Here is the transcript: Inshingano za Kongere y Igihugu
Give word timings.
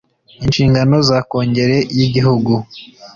Inshingano 0.45 0.95
za 1.09 1.17
Kongere 1.29 1.77
y 1.97 1.99
Igihugu 2.07 2.51